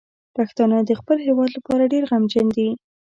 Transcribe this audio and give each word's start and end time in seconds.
پښتانه 0.35 0.77
د 0.83 0.91
خپل 0.99 1.17
هیواد 1.27 1.49
لپاره 1.57 1.89
ډیر 1.93 2.03
غمجن 2.11 2.47
دي. 2.57 2.69